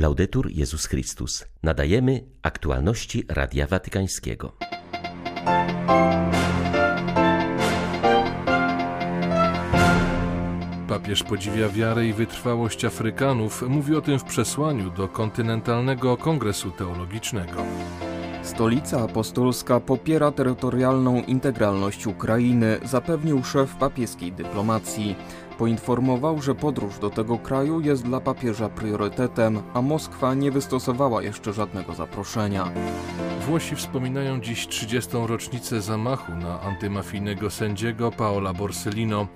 [0.00, 1.44] Laudetur Jezus Chrystus.
[1.62, 4.52] Nadajemy aktualności Radia Watykańskiego.
[10.88, 13.62] Papież podziwia wiarę i wytrwałość Afrykanów.
[13.68, 17.62] Mówi o tym w przesłaniu do Kontynentalnego Kongresu Teologicznego.
[18.42, 25.16] Stolica Apostolska popiera terytorialną integralność Ukrainy, zapewnił szef papieskiej dyplomacji.
[25.60, 31.52] Poinformował, że podróż do tego kraju jest dla papieża priorytetem, a Moskwa nie wystosowała jeszcze
[31.52, 32.70] żadnego zaproszenia.
[33.46, 35.10] Włosi wspominają dziś 30.
[35.26, 39.26] rocznicę zamachu na antymafijnego sędziego Paola Borsellino.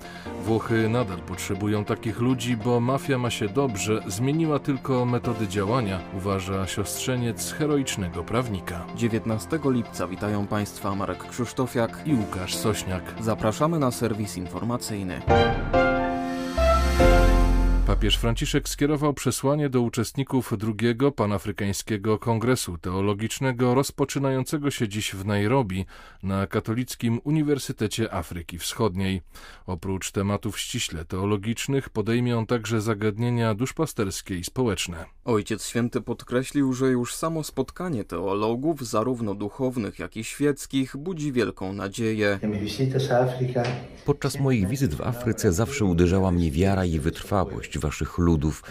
[0.45, 6.67] Włochy nadal potrzebują takich ludzi, bo mafia ma się dobrze, zmieniła tylko metody działania, uważa
[6.67, 8.85] siostrzeniec heroicznego prawnika.
[8.97, 13.15] 19 lipca witają Państwa Marek Krzysztofiak i Łukasz Sośniak.
[13.21, 15.21] Zapraszamy na serwis informacyjny.
[17.87, 25.87] Papież Franciszek skierował przesłanie do uczestników drugiego panafrykańskiego kongresu teologicznego rozpoczynającego się dziś w Nairobi
[26.23, 29.23] na Katolickim Uniwersytecie Afryki Wschodniej.
[29.67, 35.05] Oprócz tematów ściśle teologicznych podejmie on także zagadnienia duszpasterskie i społeczne.
[35.25, 41.73] Ojciec Święty podkreślił, że już samo spotkanie teologów, zarówno duchownych, jak i świeckich, budzi wielką
[41.73, 42.39] nadzieję.
[44.05, 48.63] Podczas moich wizyt w Afryce zawsze uderzała mnie wiara i wytrwałość waszych ludów.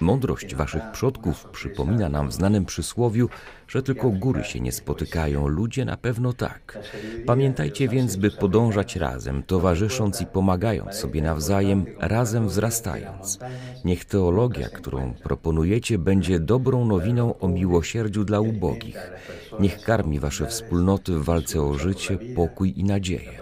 [0.00, 3.28] Mądrość waszych przodków przypomina nam w znanym przysłowiu,
[3.68, 6.78] że tylko góry się nie spotykają, ludzie na pewno tak.
[7.26, 13.38] Pamiętajcie więc, by podążać razem, towarzysząc i pomagając sobie nawzajem, razem wzrastając.
[13.84, 19.12] Niech teologia, którą proponujecie, będzie dobrą nowiną o miłosierdziu dla ubogich.
[19.60, 23.38] Niech karmi wasze wspólnoty w walce o życie, pokój i nadzieję.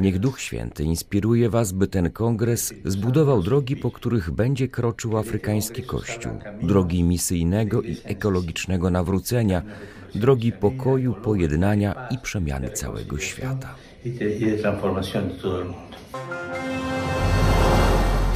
[0.00, 5.82] Niech Duch Święty inspiruje Was, by ten kongres zbudował drogi, po których będzie kroczył afrykański
[5.82, 9.62] Kościół, drogi misyjnego i ekologicznego nawrócenia,
[10.14, 13.74] drogi pokoju, pojednania i przemiany całego świata.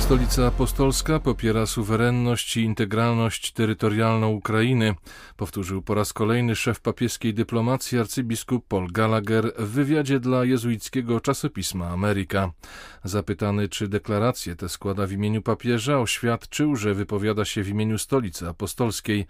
[0.07, 4.95] Stolica Apostolska popiera suwerenność i integralność terytorialną Ukrainy,
[5.37, 11.89] powtórzył po raz kolejny szef papieskiej dyplomacji arcybiskup Paul Gallagher w wywiadzie dla jezuickiego czasopisma
[11.89, 12.53] Ameryka.
[13.05, 18.49] Zapytany, czy deklarację tę składa w imieniu papieża, oświadczył, że wypowiada się w imieniu Stolicy
[18.49, 19.27] Apostolskiej,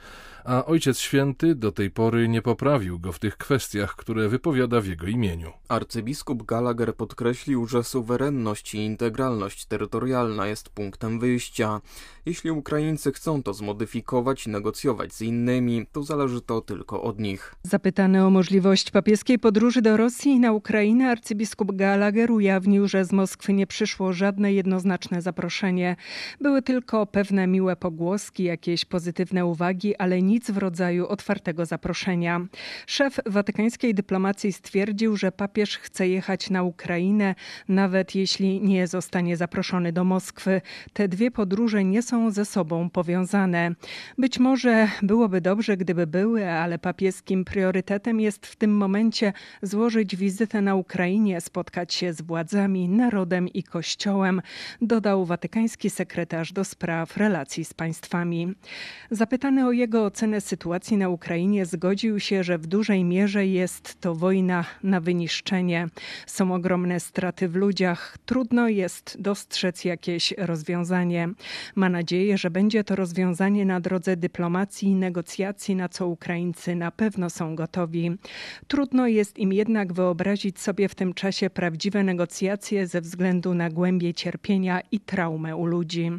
[0.47, 4.87] a Ojciec Święty do tej pory nie poprawił go w tych kwestiach, które wypowiada w
[4.87, 5.53] jego imieniu.
[5.69, 11.81] Arcybiskup Gallagher podkreślił, że suwerenność i integralność terytorialna jest punktem wyjścia.
[12.27, 17.55] Jeśli Ukraińcy chcą to zmodyfikować i negocjować z innymi, to zależy to tylko od nich.
[17.63, 23.13] Zapytany o możliwość papieskiej podróży do Rosji i na Ukrainę, arcybiskup Gallagher ujawnił, że z
[23.13, 25.97] Moskwy nie przyszło żadne jednoznaczne zaproszenie.
[26.41, 32.41] Były tylko pewne miłe pogłoski, jakieś pozytywne uwagi, ale nic w rodzaju otwartego zaproszenia.
[32.87, 37.35] Szef watykańskiej dyplomacji stwierdził, że papież chce jechać na Ukrainę,
[37.69, 40.61] nawet jeśli nie zostanie zaproszony do Moskwy.
[40.93, 43.75] Te dwie podróże nie są ze sobą powiązane.
[44.19, 49.33] Być może byłoby dobrze, gdyby były, ale papieskim priorytetem jest w tym momencie
[49.63, 54.43] złożyć wizytę na Ukrainie, spotkać się z władzami, narodem i kościołem,
[54.83, 58.55] dodał watykański sekretarz do spraw relacji z państwami.
[59.11, 64.15] Zapytany o jego ocenę sytuacji na Ukrainie, zgodził się, że w dużej mierze jest to
[64.15, 65.89] wojna na wyniszczenie.
[66.27, 71.29] Są ogromne straty w ludziach, trudno jest dostrzec jakieś rozwiązanie.
[71.75, 76.91] Ma nadzieję, że będzie to rozwiązanie na drodze dyplomacji i negocjacji, na co Ukraińcy na
[76.91, 78.11] pewno są gotowi.
[78.69, 84.15] Trudno jest im jednak wyobrazić sobie w tym czasie prawdziwe negocjacje ze względu na głębie
[84.15, 86.11] cierpienia i traumę u ludzi.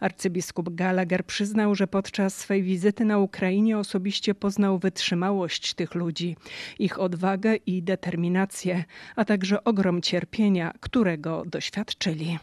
[0.00, 3.47] Arcybiskup Gallagher przyznał, że podczas swej wizyty na Ukrainie
[3.78, 6.36] osobiście poznał wytrzymałość tych ludzi,
[6.78, 8.84] ich odwagę i determinację,
[9.16, 12.38] a także ogrom cierpienia, którego doświadczyli.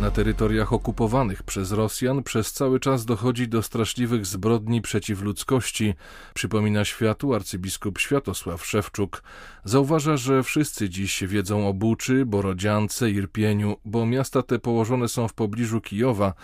[0.00, 5.94] Na terytoriach okupowanych przez Rosjan przez cały czas dochodzi do straszliwych zbrodni przeciw ludzkości,
[6.34, 9.22] przypomina światu arcybiskup Światosław Szewczuk.
[9.64, 15.34] Zauważa, że wszyscy dziś wiedzą o Buczy, Borodziance, Irpieniu, bo miasta te położone są w
[15.34, 16.34] pobliżu Kijowa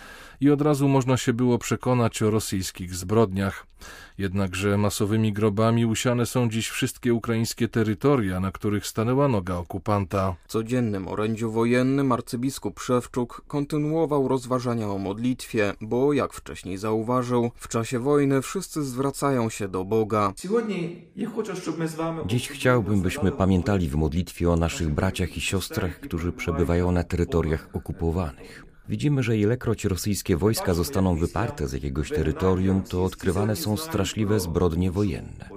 [0.41, 3.67] i od razu można się było przekonać o rosyjskich zbrodniach.
[4.17, 10.35] Jednakże masowymi grobami usiane są dziś wszystkie ukraińskie terytoria, na których stanęła noga okupanta.
[10.47, 17.67] W codziennym orędziu wojennym arcybiskup Szewczuk kontynuował rozważania o modlitwie, bo jak wcześniej zauważył, w
[17.67, 20.33] czasie wojny wszyscy zwracają się do Boga.
[22.25, 27.69] Dziś chciałbym, byśmy pamiętali w modlitwie o naszych braciach i siostrach, którzy przebywają na terytoriach
[27.73, 28.72] okupowanych.
[28.89, 34.91] Widzimy, że ilekroć rosyjskie wojska zostaną wyparte z jakiegoś terytorium, to odkrywane są straszliwe zbrodnie
[34.91, 35.49] wojenne.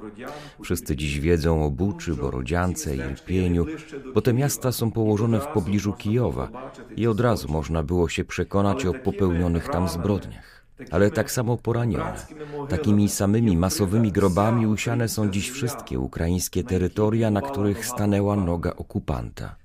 [0.62, 3.66] Wszyscy dziś wiedzą o Buczy, Borodziance Irpieniu,
[4.14, 8.86] bo te miasta są położone w pobliżu Kijowa i od razu można było się przekonać
[8.86, 10.66] o popełnionych tam zbrodniach.
[10.90, 12.26] Ale tak samo poranione,
[12.68, 19.56] takimi samymi masowymi grobami usiane są dziś wszystkie ukraińskie terytoria, na których stanęła noga okupanta.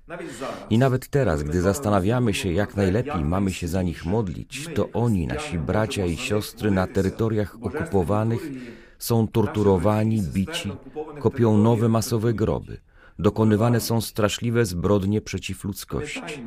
[0.69, 5.27] I nawet teraz, gdy zastanawiamy się, jak najlepiej mamy się za nich modlić, to oni,
[5.27, 8.51] nasi bracia i siostry na terytoriach okupowanych,
[8.99, 10.71] są torturowani, bici,
[11.19, 12.77] kopią nowe masowe groby.
[13.19, 16.43] Dokonywane są straszliwe zbrodnie przeciw ludzkości.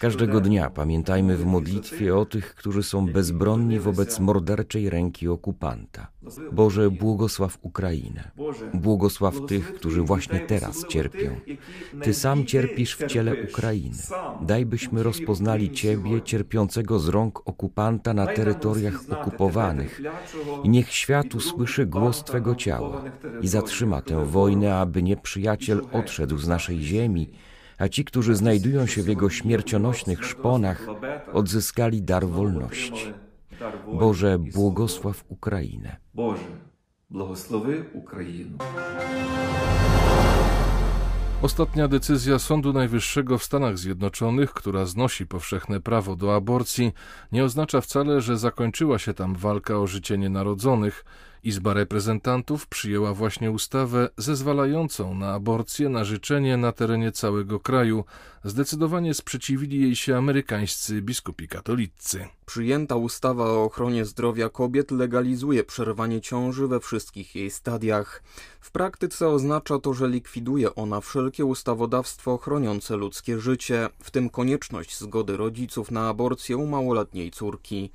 [0.00, 6.06] Każdego dnia pamiętajmy w modlitwie o tych, którzy są bezbronni wobec morderczej ręki okupanta.
[6.52, 8.30] Boże, błogosław Ukrainę.
[8.74, 11.30] Błogosław tych, którzy właśnie teraz cierpią.
[12.02, 13.96] Ty sam cierpisz w ciele Ukrainy.
[14.40, 20.00] Daj byśmy rozpoznali Ciebie, cierpiącego z rąk okupanta na terytoriach okupowanych.
[20.64, 23.02] I niech świat usłyszy głos Twego ciała
[23.42, 27.30] i zatrzyma tę wojnę, aby nieprzyjaciel odszedł z naszej ziemi
[27.80, 30.86] a ci, którzy znajdują się w jego śmiercionośnych szponach,
[31.32, 33.12] odzyskali dar wolności.
[33.92, 35.96] Boże, błogosław Ukrainę.
[36.14, 36.42] Boże,
[37.10, 38.58] błogosławy Ukrainę.
[41.42, 46.92] Ostatnia decyzja Sądu Najwyższego w Stanach Zjednoczonych, która znosi powszechne prawo do aborcji,
[47.32, 51.04] nie oznacza wcale, że zakończyła się tam walka o życie nienarodzonych.
[51.44, 58.04] Izba Reprezentantów przyjęła właśnie ustawę zezwalającą na aborcję na życzenie na terenie całego kraju.
[58.44, 62.28] Zdecydowanie sprzeciwili jej się amerykańscy biskupi katolicy.
[62.46, 68.22] Przyjęta ustawa o ochronie zdrowia kobiet legalizuje przerwanie ciąży we wszystkich jej stadiach.
[68.60, 74.98] W praktyce oznacza to, że likwiduje ona wszelkie ustawodawstwo chroniące ludzkie życie, w tym konieczność
[74.98, 77.90] zgody rodziców na aborcję u małoletniej córki.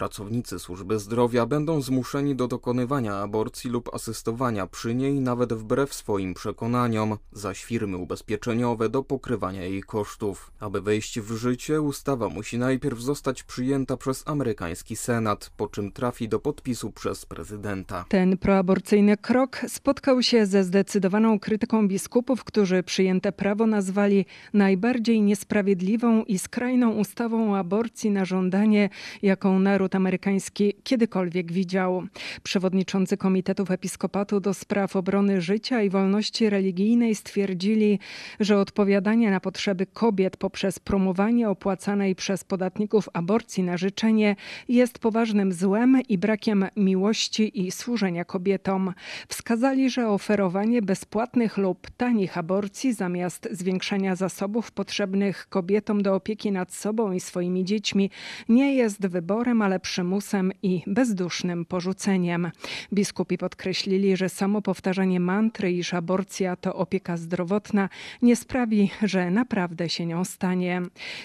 [0.00, 6.34] Pracownicy służby zdrowia będą zmuszeni do dokonywania aborcji lub asystowania przy niej nawet wbrew swoim
[6.34, 10.52] przekonaniom, zaś firmy ubezpieczeniowe do pokrywania jej kosztów.
[10.60, 16.28] Aby wejść w życie, ustawa musi najpierw zostać przyjęta przez amerykański Senat, po czym trafi
[16.28, 18.04] do podpisu przez prezydenta.
[18.08, 26.24] Ten proaborcyjny krok spotkał się ze zdecydowaną krytyką biskupów, którzy przyjęte prawo nazwali najbardziej niesprawiedliwą
[26.24, 28.88] i skrajną ustawą o aborcji na żądanie,
[29.22, 32.02] jaką naród naród amerykański kiedykolwiek widział.
[32.42, 37.98] Przewodniczący Komitetów Episkopatu do spraw obrony życia i wolności religijnej stwierdzili,
[38.40, 44.36] że odpowiadanie na potrzeby kobiet poprzez promowanie opłacanej przez podatników aborcji na życzenie
[44.68, 48.94] jest poważnym złem i brakiem miłości i służenia kobietom.
[49.28, 56.74] Wskazali, że oferowanie bezpłatnych lub tanich aborcji zamiast zwiększenia zasobów potrzebnych kobietom do opieki nad
[56.74, 58.10] sobą i swoimi dziećmi
[58.48, 62.50] nie jest wyborem, ale przymusem i bezdusznym porzuceniem.
[62.92, 67.88] Biskupi podkreślili, że samo powtarzanie mantry, iż aborcja to opieka zdrowotna,
[68.22, 70.82] nie sprawi, że naprawdę się nią stanie.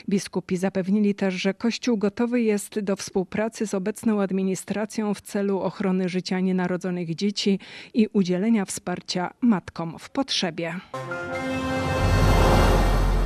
[0.10, 6.10] Biskupi zapewnili też, że Kościół gotowy jest do współpracy z obecną administracją w celu ochrony
[6.10, 7.60] życia nienarodzonych dzieci
[7.94, 10.76] i udzielenia wsparcia matkom w potrzebie.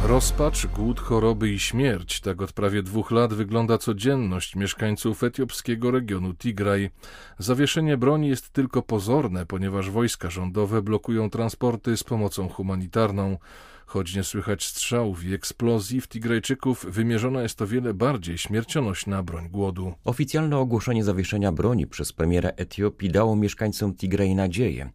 [0.04, 2.22] Rozpacz, głód, choroby i śmierć.
[2.22, 6.90] Tak od prawie dwóch lat wygląda codzienność mieszkańców etiopskiego regionu Tigraj.
[7.38, 13.38] Zawieszenie broni jest tylko pozorne, ponieważ wojska rządowe blokują transporty z pomocą humanitarną.
[13.90, 19.50] Choć nie słychać strzałów i eksplozji, w Tigrajczyków wymierzona jest o wiele bardziej śmiercionośna broń
[19.50, 19.94] głodu.
[20.04, 24.90] Oficjalne ogłoszenie zawieszenia broni przez premiera Etiopii dało mieszkańcom Tigraj nadzieję.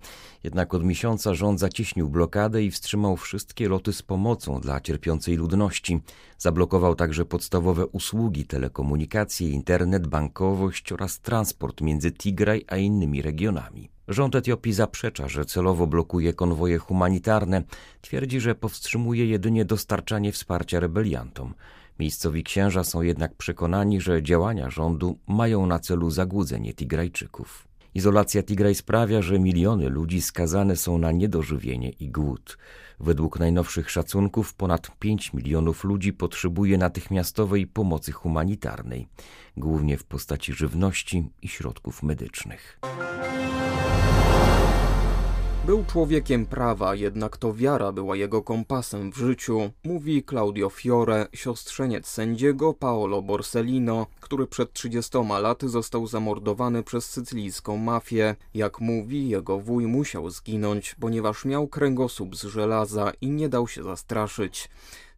[0.45, 6.01] Jednak od miesiąca rząd zacieśnił blokadę i wstrzymał wszystkie loty z pomocą dla cierpiącej ludności.
[6.39, 13.94] Zablokował także podstawowe usługi, telekomunikacje, internet, bankowość oraz transport między Tigraj a innymi regionami.
[14.09, 17.63] Rząd Etiopii zaprzecza, że celowo blokuje konwoje humanitarne.
[18.01, 21.55] Twierdzi, że powstrzymuje jedynie dostarczanie wsparcia rebeliantom.
[21.99, 27.69] Miejscowi księża są jednak przekonani, że działania rządu mają na celu zagłudzenie Tigrajczyków.
[27.95, 32.59] Izolacja Tigraj sprawia, że miliony ludzi skazane są na niedożywienie i głód.
[33.01, 39.07] Według najnowszych szacunków ponad 5 milionów ludzi potrzebuje natychmiastowej pomocy humanitarnej,
[39.57, 42.81] głównie w postaci żywności i środków medycznych.
[45.67, 52.07] Był człowiekiem prawa, jednak to wiara była jego kompasem w życiu, mówi Claudio Fiore, siostrzeniec
[52.07, 58.37] sędziego Paolo Borsellino, który przed 30 laty został zamordowany przez sycylijską mafię.
[58.55, 63.83] Jak mówi, jego wuj musiał zginąć, ponieważ miał kręgosłup z żelaza i nie dał się
[63.83, 64.69] zastraszyć.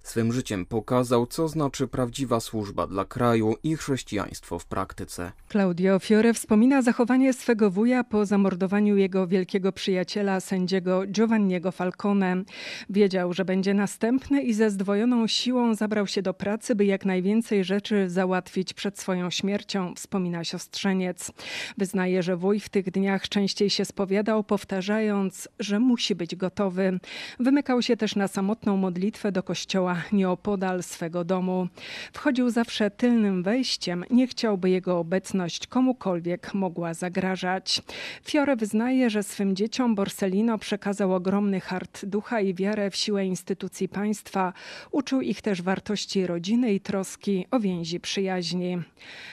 [0.06, 5.32] Swym życiem pokazał, co znaczy prawdziwa służba dla kraju i chrześcijaństwo w praktyce.
[5.48, 12.42] Claudio Fiore wspomina zachowanie swego wuja po zamordowaniu jego wielkiego przyjaciela, sędziego Giovanniego Falcone.
[12.90, 17.64] Wiedział, że będzie następny i ze zdwojoną siłą zabrał się do pracy, by jak najwięcej
[17.64, 21.32] rzeczy załatwić przed swoją śmiercią, wspomina siostrzeniec.
[21.78, 26.98] Wyznaje, że wuj w tych dniach częściej się spowiadał, powtarzając, że musi być gotowy.
[27.40, 31.68] Wymykał się też na samotną modlitwę do kościoła nieopodal swego domu.
[32.12, 37.82] Wchodził zawsze tylnym wejściem, nie chciałby jego obecność komukolwiek mogła zagrażać.
[38.24, 43.88] Fiore wyznaje, że swym dzieciom Borsellino przekazał ogromny hart ducha i wiarę w siłę instytucji
[43.88, 44.52] państwa.
[44.90, 48.78] Uczył ich też wartości rodziny i troski o więzi przyjaźni.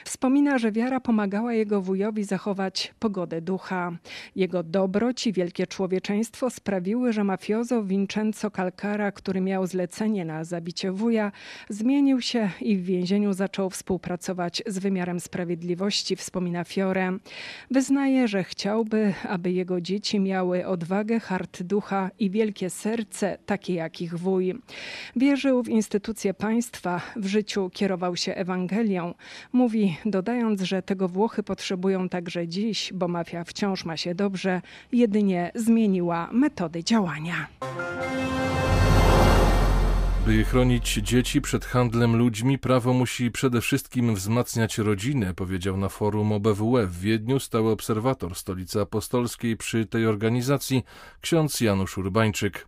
[0.06, 3.92] Wspomina, że wiara pomagała jego wujowi zachować pogodę ducha.
[4.36, 10.92] Jego dobroć i wielkie człowieczeństwo sprawiły, że mafiozo Vincenzo Calcara, który miał zlecenie na zabicie
[10.92, 11.32] wuja,
[11.70, 17.18] zmienił się i w więzieniu zaczął współpracować z wymiarem sprawiedliwości, wspomina Fiore.
[17.72, 24.02] Wyznaje, że chciałby, aby jego dzieci miały odwagę, hart ducha i wielkie serce, takie jak
[24.02, 24.56] ich wuj.
[25.16, 29.14] Wierzył w instytucje państwa, w życiu kierował się Ewangelią.
[29.54, 35.52] Mówi, dodając, że tego Włochy potrzebują także dziś, bo mafia wciąż ma się dobrze, jedynie
[35.56, 37.48] zmieniła metody działania.
[40.26, 46.32] By chronić dzieci przed handlem ludźmi, prawo musi przede wszystkim wzmacniać rodzinę, powiedział na forum
[46.32, 50.84] OBWE w Wiedniu stały obserwator Stolicy Apostolskiej przy tej organizacji
[51.22, 52.68] ksiądz Janusz Urbańczyk.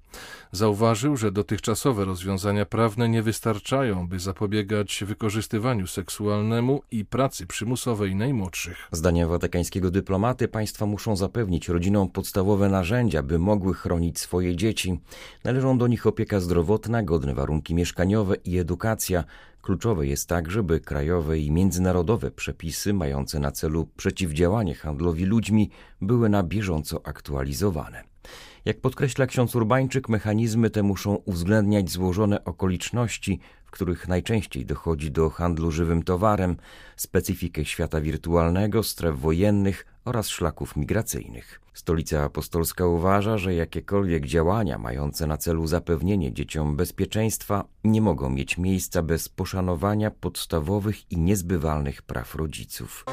[0.51, 8.87] Zauważył, że dotychczasowe rozwiązania prawne nie wystarczają, by zapobiegać wykorzystywaniu seksualnemu i pracy przymusowej najmłodszych.
[8.91, 14.99] Zdaniem watykańskiego dyplomaty państwa muszą zapewnić rodzinom podstawowe narzędzia, by mogły chronić swoje dzieci.
[15.43, 19.23] Należą do nich opieka zdrowotna, godne warunki mieszkaniowe i edukacja.
[19.61, 25.69] Kluczowe jest także, by krajowe i międzynarodowe przepisy mające na celu przeciwdziałanie handlowi ludźmi
[26.01, 28.03] były na bieżąco aktualizowane.
[28.65, 35.29] Jak podkreśla ksiądz Urbańczyk, mechanizmy te muszą uwzględniać złożone okoliczności, w których najczęściej dochodzi do
[35.29, 36.57] handlu żywym towarem,
[36.95, 41.61] specyfikę świata wirtualnego, stref wojennych oraz szlaków migracyjnych.
[41.73, 48.57] Stolica Apostolska uważa, że jakiekolwiek działania mające na celu zapewnienie dzieciom bezpieczeństwa nie mogą mieć
[48.57, 53.05] miejsca bez poszanowania podstawowych i niezbywalnych praw rodziców.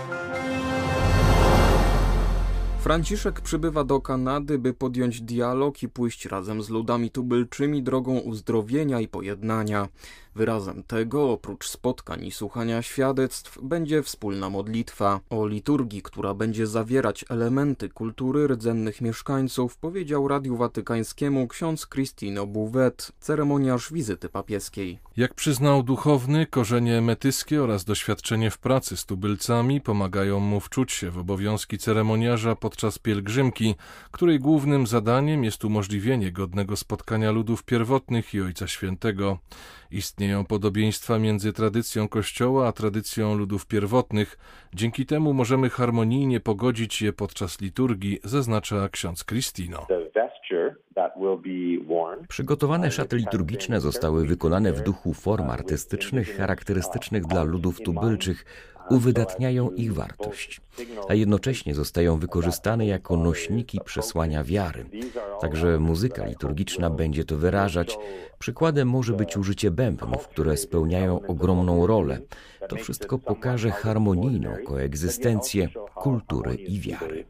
[2.83, 9.01] Franciszek przybywa do Kanady, by podjąć dialog i pójść razem z ludami tubylczymi drogą uzdrowienia
[9.01, 9.89] i pojednania.
[10.35, 15.21] Wyrazem tego, oprócz spotkań i słuchania świadectw, będzie wspólna modlitwa.
[15.31, 23.13] O liturgii, która będzie zawierać elementy kultury rdzennych mieszkańców, powiedział Radiu Watykańskiemu ksiądz Cristino Bouvet,
[23.21, 24.99] ceremoniarz wizyty papieskiej.
[25.17, 31.11] Jak przyznał duchowny, korzenie metyskie oraz doświadczenie w pracy z tubylcami pomagają mu wczuć się
[31.11, 33.75] w obowiązki ceremoniarza podczas pielgrzymki,
[34.11, 39.39] której głównym zadaniem jest umożliwienie godnego spotkania ludów pierwotnych i Ojca Świętego.
[40.23, 44.39] Istnieją podobieństwa między tradycją Kościoła a tradycją ludów pierwotnych.
[44.75, 49.87] Dzięki temu możemy harmonijnie pogodzić je podczas liturgii, zaznacza ksiądz Cristino.
[52.29, 58.45] Przygotowane szaty liturgiczne zostały wykonane w duchu form artystycznych charakterystycznych dla ludów tubylczych,
[58.91, 60.61] uwydatniają ich wartość,
[61.09, 64.85] a jednocześnie zostają wykorzystane jako nośniki przesłania wiary.
[65.41, 67.99] Także muzyka liturgiczna będzie to wyrażać.
[68.39, 72.19] Przykładem może być użycie bębnów, które spełniają ogromną rolę.
[72.69, 77.25] To wszystko pokaże harmonijną koegzystencję kultury i wiary.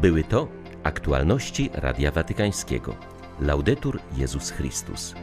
[0.00, 0.48] Były to
[0.82, 2.94] aktualności Radia Watykańskiego.
[3.40, 5.14] Laudetur Jezus Chrystus.